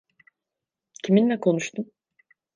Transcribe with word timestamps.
Kiminle 1.03 1.39
konuştun? 1.39 1.91